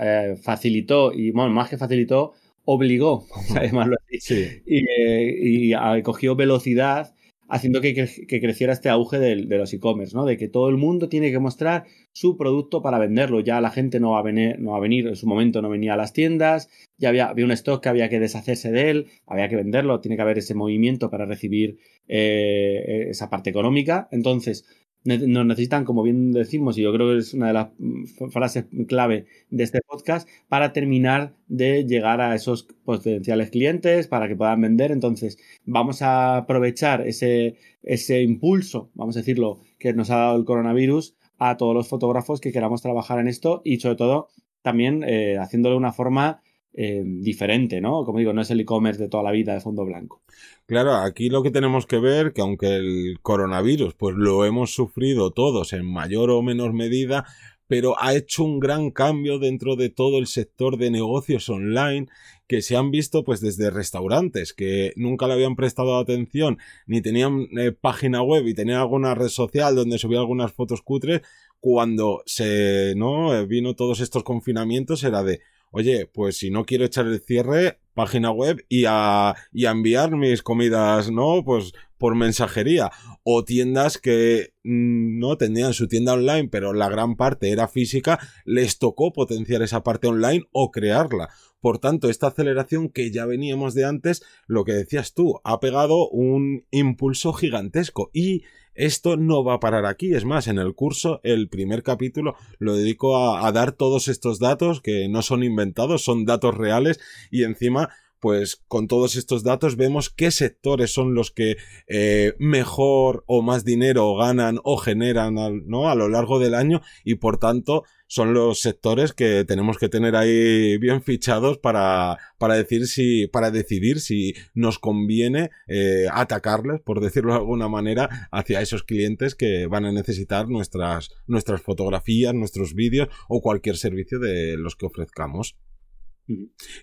eh, 0.00 0.34
facilitó 0.42 1.12
y, 1.12 1.30
bueno, 1.30 1.50
más 1.50 1.70
que 1.70 1.78
facilitó, 1.78 2.32
obligó, 2.64 3.26
a 3.56 3.64
llamarlo 3.64 3.96
así, 4.16 4.62
y, 4.66 5.72
y 5.72 6.02
cogió 6.02 6.34
velocidad 6.34 7.14
haciendo 7.48 7.80
que, 7.80 7.94
creciera 8.26 8.72
este 8.72 8.88
auge 8.88 9.18
de, 9.18 9.36
los 9.36 9.72
e-commerce, 9.72 10.16
¿no? 10.16 10.24
De 10.24 10.36
que 10.36 10.48
todo 10.48 10.68
el 10.68 10.76
mundo 10.76 11.08
tiene 11.08 11.30
que 11.30 11.38
mostrar 11.38 11.84
su 12.12 12.36
producto 12.36 12.82
para 12.82 12.98
venderlo. 12.98 13.40
Ya 13.40 13.60
la 13.60 13.70
gente 13.70 14.00
no 14.00 14.12
va 14.12 14.20
a 14.20 14.22
venir, 14.22 14.58
no 14.58 14.72
va 14.72 14.78
a 14.78 14.80
venir, 14.80 15.06
en 15.06 15.16
su 15.16 15.26
momento 15.26 15.62
no 15.62 15.68
venía 15.68 15.94
a 15.94 15.96
las 15.96 16.12
tiendas, 16.12 16.68
ya 16.98 17.10
había, 17.10 17.26
había 17.26 17.44
un 17.44 17.52
stock 17.52 17.82
que 17.82 17.88
había 17.88 18.08
que 18.08 18.20
deshacerse 18.20 18.70
de 18.70 18.90
él, 18.90 19.06
había 19.26 19.48
que 19.48 19.56
venderlo, 19.56 20.00
tiene 20.00 20.16
que 20.16 20.22
haber 20.22 20.38
ese 20.38 20.54
movimiento 20.54 21.10
para 21.10 21.26
recibir 21.26 21.78
eh, 22.08 23.06
esa 23.10 23.30
parte 23.30 23.50
económica. 23.50 24.08
Entonces, 24.10 24.64
nos 25.04 25.46
necesitan, 25.46 25.84
como 25.84 26.02
bien 26.02 26.32
decimos, 26.32 26.78
y 26.78 26.82
yo 26.82 26.92
creo 26.92 27.12
que 27.12 27.18
es 27.18 27.34
una 27.34 27.48
de 27.48 27.52
las 27.52 27.68
mm, 27.78 28.28
frases 28.30 28.66
clave 28.88 29.26
de 29.50 29.64
este 29.64 29.80
podcast, 29.86 30.28
para 30.48 30.72
terminar 30.72 31.34
de 31.46 31.84
llegar 31.84 32.20
a 32.20 32.34
esos 32.34 32.64
potenciales 32.84 33.50
clientes, 33.50 34.08
para 34.08 34.28
que 34.28 34.36
puedan 34.36 34.60
vender. 34.60 34.92
Entonces, 34.92 35.38
vamos 35.64 36.02
a 36.02 36.38
aprovechar 36.38 37.06
ese, 37.06 37.56
ese 37.82 38.22
impulso, 38.22 38.90
vamos 38.94 39.16
a 39.16 39.20
decirlo, 39.20 39.60
que 39.78 39.92
nos 39.92 40.10
ha 40.10 40.16
dado 40.16 40.36
el 40.36 40.44
coronavirus 40.44 41.14
a 41.38 41.56
todos 41.56 41.74
los 41.74 41.88
fotógrafos 41.88 42.40
que 42.40 42.52
queramos 42.52 42.82
trabajar 42.82 43.18
en 43.18 43.28
esto 43.28 43.60
y 43.64 43.80
sobre 43.80 43.96
todo 43.96 44.28
también 44.62 45.04
eh, 45.06 45.36
haciéndolo 45.38 45.74
de 45.74 45.78
una 45.78 45.92
forma 45.92 46.42
eh, 46.76 47.02
diferente, 47.04 47.80
¿no? 47.80 48.04
Como 48.04 48.18
digo, 48.18 48.32
no 48.32 48.42
es 48.42 48.50
el 48.50 48.60
e-commerce 48.60 49.00
de 49.00 49.08
toda 49.08 49.22
la 49.22 49.30
vida 49.30 49.54
de 49.54 49.60
fondo 49.60 49.84
blanco. 49.84 50.22
Claro, 50.66 50.94
aquí 50.94 51.28
lo 51.28 51.42
que 51.42 51.50
tenemos 51.50 51.86
que 51.86 51.98
ver, 51.98 52.32
que 52.32 52.40
aunque 52.40 52.76
el 52.76 53.18
coronavirus, 53.22 53.94
pues 53.94 54.16
lo 54.16 54.44
hemos 54.44 54.74
sufrido 54.74 55.30
todos 55.30 55.72
en 55.72 55.84
mayor 55.84 56.30
o 56.30 56.42
menor 56.42 56.72
medida, 56.72 57.26
pero 57.66 58.00
ha 58.00 58.14
hecho 58.14 58.44
un 58.44 58.60
gran 58.60 58.90
cambio 58.90 59.38
dentro 59.38 59.76
de 59.76 59.88
todo 59.88 60.18
el 60.18 60.26
sector 60.26 60.76
de 60.76 60.90
negocios 60.90 61.48
online 61.48 62.08
que 62.46 62.60
se 62.60 62.76
han 62.76 62.90
visto 62.90 63.24
pues 63.24 63.40
desde 63.40 63.70
restaurantes 63.70 64.52
que 64.52 64.92
nunca 64.96 65.26
le 65.26 65.32
habían 65.34 65.56
prestado 65.56 65.96
atención 65.96 66.58
ni 66.86 67.00
tenían 67.00 67.46
eh, 67.56 67.72
página 67.72 68.22
web 68.22 68.46
y 68.46 68.54
tenían 68.54 68.80
alguna 68.80 69.14
red 69.14 69.28
social 69.28 69.74
donde 69.74 69.98
subía 69.98 70.18
algunas 70.18 70.52
fotos 70.52 70.82
cutres 70.82 71.22
cuando 71.60 72.22
se 72.26 72.94
no 72.96 73.34
eh, 73.34 73.46
vino 73.46 73.74
todos 73.74 74.00
estos 74.00 74.24
confinamientos 74.24 75.02
era 75.04 75.22
de 75.22 75.40
oye, 75.74 76.06
pues 76.06 76.36
si 76.36 76.50
no 76.50 76.64
quiero 76.64 76.84
echar 76.84 77.06
el 77.06 77.20
cierre, 77.20 77.80
página 77.94 78.30
web 78.30 78.64
y 78.68 78.84
a, 78.86 79.34
y 79.52 79.66
a 79.66 79.72
enviar 79.72 80.16
mis 80.16 80.40
comidas, 80.40 81.10
¿no? 81.10 81.42
Pues 81.44 81.72
por 81.98 82.14
mensajería. 82.14 82.92
O 83.24 83.44
tiendas 83.44 83.98
que 83.98 84.52
mm, 84.62 85.18
no 85.18 85.36
tenían 85.36 85.74
su 85.74 85.88
tienda 85.88 86.12
online, 86.12 86.48
pero 86.48 86.72
la 86.72 86.88
gran 86.88 87.16
parte 87.16 87.50
era 87.50 87.66
física, 87.66 88.20
les 88.44 88.78
tocó 88.78 89.12
potenciar 89.12 89.62
esa 89.62 89.82
parte 89.82 90.06
online 90.06 90.44
o 90.52 90.70
crearla. 90.70 91.30
Por 91.60 91.80
tanto, 91.80 92.08
esta 92.08 92.28
aceleración 92.28 92.88
que 92.88 93.10
ya 93.10 93.26
veníamos 93.26 93.74
de 93.74 93.84
antes, 93.84 94.22
lo 94.46 94.64
que 94.64 94.74
decías 94.74 95.12
tú, 95.12 95.40
ha 95.42 95.58
pegado 95.58 96.08
un 96.08 96.66
impulso 96.70 97.32
gigantesco 97.32 98.10
y 98.12 98.42
esto 98.74 99.16
no 99.16 99.44
va 99.44 99.54
a 99.54 99.60
parar 99.60 99.86
aquí. 99.86 100.14
Es 100.14 100.24
más, 100.24 100.46
en 100.46 100.58
el 100.58 100.74
curso, 100.74 101.20
el 101.22 101.48
primer 101.48 101.82
capítulo 101.82 102.36
lo 102.58 102.76
dedico 102.76 103.36
a, 103.36 103.50
dar 103.52 103.72
todos 103.72 104.08
estos 104.08 104.38
datos 104.38 104.80
que 104.80 105.08
no 105.08 105.22
son 105.22 105.42
inventados, 105.42 106.02
son 106.02 106.24
datos 106.24 106.56
reales 106.56 107.00
y 107.30 107.44
encima 107.44 107.90
pues 108.24 108.56
con 108.68 108.88
todos 108.88 109.16
estos 109.16 109.42
datos 109.42 109.76
vemos 109.76 110.08
qué 110.08 110.30
sectores 110.30 110.90
son 110.90 111.12
los 111.12 111.30
que 111.30 111.58
eh, 111.86 112.32
mejor 112.38 113.22
o 113.26 113.42
más 113.42 113.66
dinero 113.66 114.16
ganan 114.16 114.60
o 114.64 114.78
generan 114.78 115.34
¿no? 115.66 115.90
a 115.90 115.94
lo 115.94 116.08
largo 116.08 116.38
del 116.38 116.54
año 116.54 116.80
y 117.04 117.16
por 117.16 117.36
tanto 117.36 117.84
son 118.06 118.32
los 118.32 118.60
sectores 118.60 119.12
que 119.12 119.44
tenemos 119.44 119.76
que 119.76 119.90
tener 119.90 120.16
ahí 120.16 120.78
bien 120.78 121.02
fichados 121.02 121.58
para, 121.58 122.16
para 122.38 122.54
decir 122.54 122.86
si, 122.86 123.26
para 123.26 123.50
decidir 123.50 124.00
si 124.00 124.32
nos 124.54 124.78
conviene 124.78 125.50
eh, 125.66 126.06
atacarles, 126.10 126.80
por 126.80 127.00
decirlo 127.00 127.34
de 127.34 127.40
alguna 127.40 127.68
manera, 127.68 128.30
hacia 128.32 128.62
esos 128.62 128.84
clientes 128.84 129.34
que 129.34 129.66
van 129.66 129.84
a 129.84 129.92
necesitar 129.92 130.48
nuestras, 130.48 131.10
nuestras 131.26 131.60
fotografías, 131.60 132.32
nuestros 132.32 132.72
vídeos 132.72 133.08
o 133.28 133.42
cualquier 133.42 133.76
servicio 133.76 134.18
de 134.18 134.56
los 134.56 134.76
que 134.76 134.86
ofrezcamos. 134.86 135.58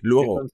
Luego, 0.02 0.46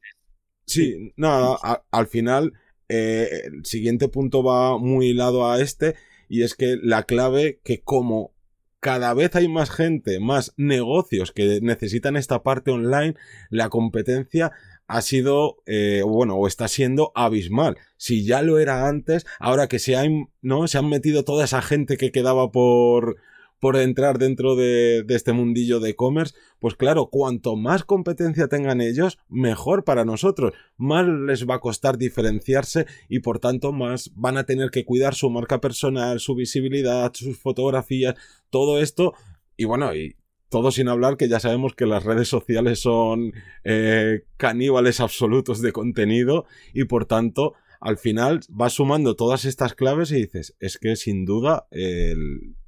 Sí, 0.69 1.13
no, 1.17 1.59
al 1.91 2.07
final 2.07 2.53
eh, 2.91 3.43
el 3.47 3.65
siguiente 3.65 4.09
punto 4.09 4.43
va 4.43 4.79
muy 4.79 5.09
hilado 5.09 5.51
a 5.51 5.61
este 5.61 5.97
y 6.29 6.43
es 6.43 6.55
que 6.55 6.77
la 6.83 7.05
clave 7.05 7.59
que 7.65 7.81
como 7.81 8.33
cada 8.81 9.15
vez 9.15 9.35
hay 9.35 9.49
más 9.49 9.71
gente, 9.71 10.21
más 10.21 10.53
negocios 10.59 11.33
que 11.33 11.61
necesitan 11.63 12.17
esta 12.17 12.43
parte 12.43 12.71
online, 12.71 13.15
la 13.51 13.71
competencia 13.71 14.53
ha 14.87 15.01
sido, 15.01 15.63
eh, 15.67 16.03
bueno, 16.05 16.37
o 16.37 16.47
está 16.47 16.69
siendo 16.69 17.13
abismal. 17.15 17.79
Si 17.97 18.25
ya 18.25 18.43
lo 18.43 18.59
era 18.59 18.89
antes, 18.89 19.27
ahora 19.41 19.69
que 19.69 19.79
se, 19.79 19.97
¿no? 20.43 20.69
se 20.69 20.79
han 20.79 20.89
metido 20.89 21.25
toda 21.25 21.47
esa 21.47 21.63
gente 21.63 21.97
que 21.97 22.13
quedaba 22.13 22.53
por, 22.53 23.17
por 23.61 23.77
entrar 23.77 24.19
dentro 24.19 24.57
de, 24.57 25.05
este 25.09 25.33
mundillo 25.33 25.81
de 25.81 25.91
e-commerce, 25.91 26.35
pues 26.61 26.75
claro, 26.75 27.07
cuanto 27.11 27.57
más 27.57 27.85
competencia 27.85 28.49
tengan 28.49 28.81
ellos, 28.81 29.19
mejor 29.29 29.85
para 29.85 30.05
nosotros, 30.05 30.53
más 30.77 31.07
les 31.07 31.49
va 31.49 31.57
a 31.57 31.61
costar 31.61 31.99
diferenciarse 31.99 32.87
y 33.09 33.21
por 33.21 33.39
tanto 33.39 33.73
más 33.73 34.13
van 34.15 34.37
a 34.37 34.45
tener 34.45 34.71
que 34.71 34.85
cuidar 34.85 35.15
su 35.15 35.31
marca 35.31 35.61
personal, 35.61 36.21
su 36.21 36.35
visibilidad, 36.35 37.13
sus 37.15 37.39
fotografías, 37.39 38.15
todo 38.51 38.81
esto. 38.81 39.15
Y 39.57 39.65
bueno, 39.65 39.95
y 39.95 40.17
todo 40.49 40.71
sin 40.71 40.89
hablar 40.89 41.17
que 41.17 41.29
ya 41.29 41.41
sabemos 41.41 41.75
que 41.75 41.87
las 41.87 42.05
redes 42.05 42.29
sociales 42.29 42.81
son 42.81 43.33
eh, 43.65 44.23
caníbales 44.37 45.01
absolutos 45.01 45.61
de 45.61 45.73
contenido 45.73 46.47
y 46.73 46.85
por 46.85 47.05
tanto 47.05 47.55
al 47.81 47.99
final 47.99 48.41
vas 48.49 48.75
sumando 48.75 49.17
todas 49.17 49.45
estas 49.45 49.75
claves 49.75 50.11
y 50.13 50.17
dices, 50.17 50.57
es 50.61 50.79
que 50.79 50.97
sin 50.97 51.25
duda 51.25 51.67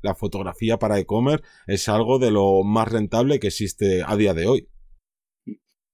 la 0.03 0.15
fotografía 0.15 0.79
para 0.79 0.99
e-commerce 0.99 1.45
es 1.67 1.89
algo 1.89 2.19
de 2.19 2.31
lo 2.31 2.63
más 2.63 2.91
rentable 2.91 3.41
que 3.41 3.49
existe 3.49 4.03
a 4.07 4.17
día 4.17 4.35
de 4.35 4.47
hoy. 4.47 4.69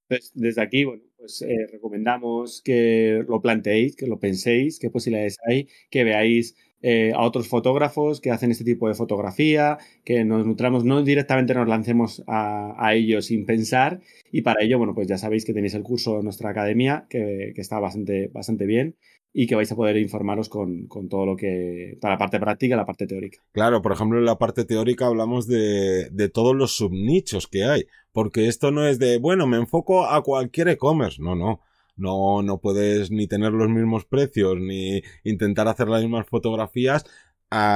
Pues 0.08 0.30
desde 0.34 0.62
aquí, 0.62 0.84
bueno, 0.84 1.02
pues 1.16 1.42
eh, 1.42 1.66
recomendamos 1.72 2.62
que 2.62 3.24
lo 3.26 3.40
planteéis, 3.40 3.96
que 3.96 4.06
lo 4.06 4.20
penséis, 4.20 4.78
qué 4.78 4.90
posibilidades 4.90 5.38
hay, 5.48 5.66
que 5.90 6.04
veáis 6.04 6.54
eh, 6.82 7.12
a 7.14 7.22
otros 7.22 7.48
fotógrafos 7.48 8.20
que 8.20 8.30
hacen 8.30 8.50
este 8.50 8.64
tipo 8.64 8.88
de 8.88 8.94
fotografía, 8.94 9.78
que 10.04 10.24
nos 10.24 10.46
nutramos, 10.46 10.84
no 10.84 11.02
directamente 11.02 11.54
nos 11.54 11.66
lancemos 11.66 12.22
a, 12.26 12.94
ellos 12.94 13.26
sin 13.26 13.46
pensar. 13.46 14.00
Y 14.30 14.42
para 14.42 14.62
ello, 14.62 14.78
bueno, 14.78 14.94
pues 14.94 15.08
ya 15.08 15.18
sabéis 15.18 15.44
que 15.44 15.54
tenéis 15.54 15.74
el 15.74 15.82
curso 15.82 16.18
en 16.18 16.24
nuestra 16.24 16.50
academia, 16.50 17.06
que, 17.08 17.52
está 17.56 17.80
bastante, 17.80 18.28
bastante 18.28 18.66
bien 18.66 18.96
y 19.32 19.46
que 19.46 19.54
vais 19.54 19.70
a 19.70 19.76
poder 19.76 19.98
informaros 19.98 20.48
con, 20.48 20.88
todo 21.10 21.26
lo 21.26 21.36
que. 21.36 21.98
para 22.00 22.14
la 22.14 22.18
parte 22.18 22.40
práctica 22.40 22.74
y 22.74 22.78
la 22.78 22.86
parte 22.86 23.06
teórica. 23.06 23.38
Claro, 23.52 23.82
por 23.82 23.92
ejemplo, 23.92 24.18
en 24.18 24.24
la 24.24 24.38
parte 24.38 24.64
teórica 24.64 25.06
hablamos 25.06 25.46
de, 25.46 26.08
de 26.10 26.28
todos 26.28 26.54
los 26.54 26.76
subnichos 26.76 27.46
que 27.46 27.64
hay. 27.64 27.84
Porque 28.12 28.48
esto 28.48 28.70
no 28.70 28.86
es 28.86 28.98
de, 28.98 29.18
bueno, 29.18 29.46
me 29.46 29.58
enfoco 29.58 30.06
a 30.06 30.22
cualquier 30.22 30.68
e-commerce. 30.68 31.20
No, 31.20 31.34
no. 31.34 31.60
No, 31.96 32.42
no 32.42 32.60
puedes 32.60 33.10
ni 33.10 33.26
tener 33.26 33.52
los 33.52 33.68
mismos 33.68 34.04
precios, 34.04 34.56
ni 34.58 35.02
intentar 35.24 35.66
hacer 35.68 35.88
las 35.88 36.02
mismas 36.02 36.26
fotografías, 36.28 37.04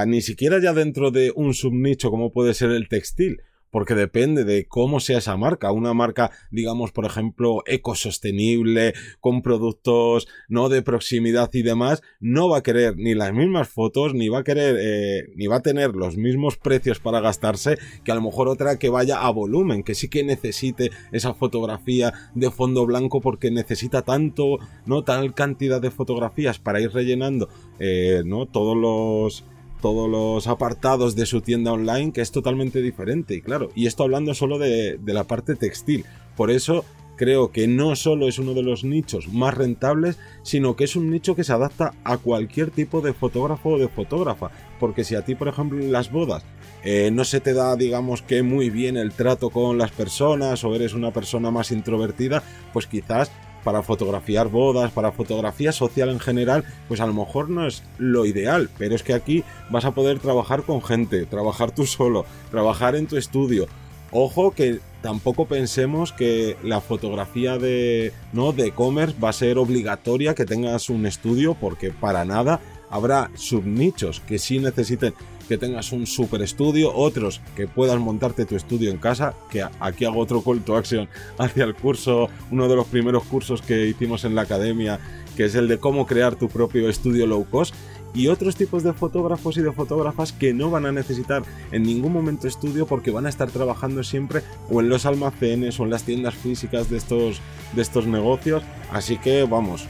ni 0.07 0.21
siquiera 0.21 0.61
ya 0.61 0.73
dentro 0.73 1.11
de 1.11 1.33
un 1.35 1.55
subnicho 1.55 2.11
como 2.11 2.33
puede 2.33 2.55
ser 2.55 2.71
el 2.71 2.89
textil 2.89 3.43
porque 3.71 3.95
depende 3.95 4.45
de 4.45 4.67
cómo 4.67 5.01
sea 5.01 5.19
esa 5.19 5.37
marca. 5.37 5.73
Una 5.73 5.95
marca, 5.95 6.31
digamos, 6.51 6.93
por 6.93 7.05
ejemplo, 7.05 7.63
ecosostenible, 7.67 8.95
con 9.21 9.43
productos 9.43 10.29
no 10.49 10.69
de 10.69 10.83
proximidad 10.83 11.51
y 11.53 11.63
demás, 11.63 12.03
no 12.21 12.49
va 12.49 12.59
a 12.59 12.63
querer 12.63 12.97
ni 12.97 13.15
las 13.15 13.33
mismas 13.33 13.69
fotos, 13.69 14.15
ni 14.15 14.29
va 14.29 14.41
a 14.41 14.45
querer, 14.45 14.77
eh, 14.81 15.29
ni 15.37 15.47
va 15.47 15.57
a 15.57 15.63
tener 15.63 15.95
los 15.95 16.17
mismos 16.17 16.57
precios 16.57 17.01
para 17.01 17.21
gastarse 17.21 17.79
que 18.05 18.13
a 18.13 18.15
lo 18.15 18.23
mejor 18.23 18.49
otra 18.49 18.79
que 18.79 18.89
vaya 18.89 19.21
a 19.21 19.31
volumen, 19.31 19.83
que 19.83 19.95
sí 19.95 20.09
que 20.09 20.25
necesite 20.25 20.91
esa 21.13 21.35
fotografía 21.35 22.13
de 22.35 22.51
fondo 22.51 22.87
blanco 22.87 23.21
porque 23.21 23.51
necesita 23.51 24.03
tanto, 24.03 24.59
no 24.87 25.05
tal 25.05 25.35
cantidad 25.35 25.81
de 25.81 25.91
fotografías 25.91 26.59
para 26.59 26.81
ir 26.81 26.93
rellenando, 26.93 27.49
eh, 27.79 28.23
no 28.25 28.47
todos 28.47 28.77
los 28.77 29.45
todos 29.81 30.09
los 30.09 30.47
apartados 30.47 31.17
de 31.17 31.27
su 31.27 31.41
tienda 31.41 31.73
online, 31.73 32.13
que 32.13 32.21
es 32.21 32.31
totalmente 32.31 32.83
diferente. 32.83 33.35
Y 33.35 33.43
claro, 33.43 33.71
y 33.75 33.87
esto 33.87 34.03
hablando 34.03 34.35
solo 34.35 34.59
de, 34.59 34.99
la 35.05 35.25
parte 35.25 35.57
textil. 35.57 36.05
Por 36.37 36.51
eso 36.51 36.85
creo 37.17 37.53
que 37.53 37.69
no 37.69 37.97
solo 37.97 38.29
es 38.29 38.39
uno 38.39 38.55
de 38.55 38.63
los 38.63 38.85
nichos 38.85 39.29
más 39.29 39.55
rentables, 39.55 40.19
sino 40.43 40.77
que 40.77 40.85
es 40.85 40.97
un 40.97 41.11
nicho 41.11 41.35
que 41.35 41.45
se 41.45 41.53
adapta 41.53 41.93
a 42.05 42.17
cualquier 42.17 42.71
tipo 42.71 43.01
de 43.01 43.13
fotógrafo 43.13 43.71
o 43.71 43.79
de 43.79 43.89
fotógrafa. 43.89 44.51
Porque 44.79 45.05
si 45.05 45.15
a 45.15 45.25
ti, 45.25 45.35
por 45.35 45.49
ejemplo, 45.49 45.81
en 45.81 45.93
las 45.93 46.11
bodas 46.11 46.45
eh, 46.83 47.11
no 47.13 47.25
se 47.25 47.41
te 47.41 47.53
da, 47.53 47.77
digamos 47.77 48.23
que 48.23 48.43
muy 48.43 48.71
bien 48.71 48.97
el 48.97 49.13
trato 49.13 49.51
con 49.51 49.77
las 49.77 49.91
personas 49.91 50.65
o 50.65 50.75
eres 50.75 50.95
una 50.95 51.11
persona 51.11 51.51
más 51.51 51.73
introvertida, 51.73 52.43
pues 52.73 52.87
quizás 52.87 53.31
para 53.65 53.83
fotografiar 53.83 54.49
bodas, 54.49 54.93
para 54.93 55.13
fotografía 55.13 55.73
social 55.73 56.11
en 56.11 56.21
general, 56.21 56.65
pues 56.89 57.01
a 57.01 57.07
lo 57.07 57.15
mejor 57.15 57.49
no 57.49 57.67
es 57.67 57.83
lo 57.99 58.27
ideal, 58.27 58.71
pero 58.79 58.95
es 58.95 59.03
que 59.03 59.15
aquí 59.15 59.45
vas 59.71 59.85
a 59.85 59.93
poder 59.93 60.19
trabajar 60.19 60.63
con 60.63 60.83
gente, 60.83 61.27
trabajar 61.27 61.71
tú 61.71 61.87
solo, 61.87 62.25
trabajar 62.51 62.97
en 62.97 63.07
tu 63.07 63.17
estudio. 63.17 63.67
Ojo 64.13 64.53
que 64.53 64.81
tampoco 65.03 65.47
pensemos 65.47 66.13
que 66.13 66.57
la 66.63 66.81
fotografía 66.81 67.59
de 67.59 68.13
no 68.33 68.53
de 68.53 68.67
e-commerce 68.69 69.17
va 69.23 69.29
a 69.29 69.33
ser 69.33 69.57
obligatoria 69.57 70.35
que 70.35 70.47
tengas 70.47 70.91
un 70.91 71.07
estudio 71.07 71.55
porque 71.55 71.91
para 71.91 72.25
nada 72.25 72.61
habrá 72.91 73.31
subnichos 73.35 74.21
que 74.21 74.39
sí 74.39 74.59
necesiten 74.59 75.15
que 75.51 75.59
tengas 75.59 75.91
un 75.91 76.07
super 76.07 76.43
estudio, 76.43 76.95
otros 76.95 77.41
que 77.57 77.67
puedas 77.67 77.99
montarte 77.99 78.47
tu 78.47 78.55
estudio 78.55 78.93
en 78.93 78.99
casa, 78.99 79.35
que 79.51 79.65
aquí 79.81 80.05
hago 80.05 80.21
otro 80.21 80.43
call 80.43 80.63
to 80.63 80.77
action 80.77 81.09
hacia 81.39 81.65
el 81.65 81.75
curso, 81.75 82.29
uno 82.53 82.69
de 82.69 82.77
los 82.77 82.87
primeros 82.87 83.25
cursos 83.25 83.61
que 83.61 83.89
hicimos 83.89 84.25
en 84.25 84.37
la 84.37 84.43
academia, 84.43 85.01
que 85.37 85.47
es 85.47 85.57
el 85.57 85.67
de 85.67 85.79
cómo 85.79 86.07
crear 86.07 86.37
tu 86.37 86.49
propio 86.49 86.89
estudio 86.89 87.27
low 87.27 87.45
cost, 87.51 87.75
y 88.15 88.29
otros 88.29 88.55
tipos 88.55 88.85
de 88.85 88.93
fotógrafos 88.93 89.57
y 89.57 89.63
de 89.63 89.73
fotógrafas 89.73 90.33
que 90.33 90.55
no 90.55 90.71
van 90.71 90.87
a 90.87 90.93
necesitar 90.93 91.43
en 91.73 91.83
ningún 91.83 92.13
momento 92.13 92.47
estudio 92.47 92.87
porque 92.87 93.11
van 93.11 93.27
a 93.27 93.29
estar 93.29 93.51
trabajando 93.51 94.05
siempre 94.05 94.43
o 94.71 94.81
en 94.81 94.89
los 94.89 95.05
almacenes 95.05 95.81
o 95.81 95.85
en 95.85 95.91
las 95.91 96.05
tiendas 96.05 96.35
físicas 96.35 96.89
de 96.91 96.97
estos, 96.97 97.41
de 97.75 97.83
estos 97.83 98.07
negocios. 98.07 98.63
Así 98.93 99.17
que 99.19 99.45
vamos, 99.45 99.87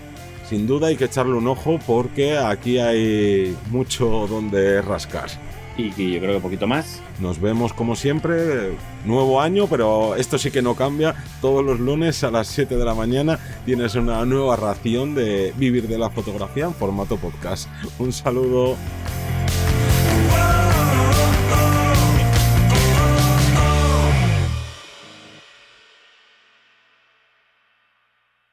sin 0.49 0.67
duda 0.67 0.88
hay 0.88 0.97
que 0.97 1.05
echarle 1.05 1.35
un 1.35 1.49
ojo 1.49 1.79
porque 1.87 2.37
aquí 2.37 2.79
hay 2.79 3.57
mucho 3.71 4.26
donde 4.26 4.81
rascar 4.83 5.50
y, 5.97 6.13
yo 6.13 6.21
creo 6.21 6.35
que 6.35 6.41
poquito 6.41 6.67
más. 6.67 7.01
Nos 7.19 7.41
vemos 7.41 7.73
como 7.73 7.97
siempre, 7.97 8.73
nuevo 9.05 9.41
año, 9.41 9.67
pero 9.67 10.17
esto 10.17 10.39
sí 10.39 10.51
que 10.51 10.63
no 10.63 10.75
cambia. 10.75 11.15
Todos 11.41 11.65
los 11.65 11.81
lunes 11.81 12.23
a 12.25 12.31
las 12.31 12.49
7 12.49 12.77
de 12.77 12.85
la 12.85 12.95
mañana 12.95 13.39
tienes 13.65 13.95
una 13.95 14.25
nueva 14.25 14.57
ración 14.57 15.15
de 15.15 15.53
vivir 15.57 15.89
de 15.89 15.99
la 15.99 16.11
fotografía 16.11 16.65
en 16.67 16.75
formato 16.75 17.17
podcast. 17.17 17.69
Un 17.99 18.13
saludo. 18.13 18.77